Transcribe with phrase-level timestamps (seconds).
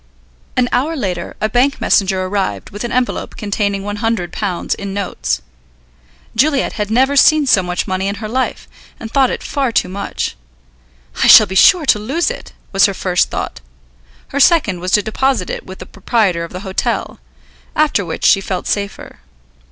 [0.57, 5.43] An hour later a bank messenger arrived with an envelope containing £100 in notes.
[6.35, 8.67] Juliet had never seen so much money in her life,
[8.99, 10.35] and thought it far too much.
[11.23, 13.61] "I shall be sure to lose it," was her first thought.
[14.29, 17.19] Her second was to deposit it with the proprietor of the hotel;
[17.75, 19.19] after which she felt safer.